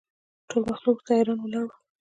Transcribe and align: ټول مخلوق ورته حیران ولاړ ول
ټول 0.49 0.61
مخلوق 0.69 0.97
ورته 0.97 1.11
حیران 1.17 1.39
ولاړ 1.41 1.65
ول 1.67 1.75